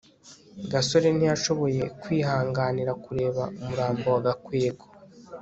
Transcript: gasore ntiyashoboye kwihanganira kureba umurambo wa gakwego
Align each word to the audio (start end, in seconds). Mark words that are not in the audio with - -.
gasore 0.71 1.07
ntiyashoboye 1.15 1.81
kwihanganira 2.01 2.91
kureba 3.03 3.43
umurambo 3.61 4.05
wa 4.13 4.19
gakwego 4.27 4.85